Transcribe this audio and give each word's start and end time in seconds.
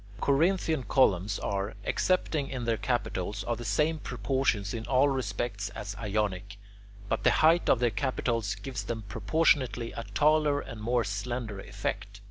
Corinthian 0.19 0.81
columns 0.81 1.37
are, 1.37 1.75
excepting 1.85 2.49
in 2.49 2.63
their 2.65 2.75
capitals, 2.75 3.43
of 3.43 3.59
the 3.59 3.63
same 3.63 3.99
proportions 3.99 4.73
in 4.73 4.87
all 4.87 5.07
respects 5.09 5.69
as 5.75 5.95
Ionic; 5.97 6.57
but 7.07 7.23
the 7.23 7.29
height 7.29 7.69
of 7.69 7.77
their 7.77 7.91
capitals 7.91 8.55
gives 8.55 8.85
them 8.85 9.03
proportionately 9.03 9.91
a 9.91 10.03
taller 10.15 10.59
and 10.59 10.81
more 10.81 11.03
slender 11.03 11.59
effect. 11.59 12.19